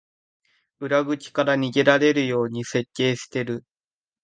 [0.79, 3.63] 裏口から逃げられるように設計してる